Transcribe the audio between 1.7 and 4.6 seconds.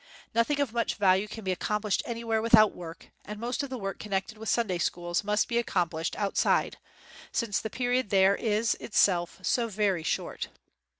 plished anywhere without work, and most of the work connected with